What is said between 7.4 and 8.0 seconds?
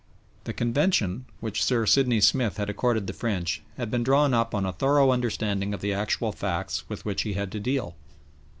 to deal.